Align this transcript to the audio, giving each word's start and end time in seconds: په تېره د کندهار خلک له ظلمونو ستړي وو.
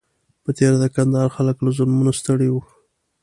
په 0.43 0.49
تېره 0.57 0.77
د 0.79 0.85
کندهار 0.95 1.29
خلک 1.35 1.57
له 1.65 1.69
ظلمونو 1.77 2.11
ستړي 2.19 2.49
وو. 2.51 2.61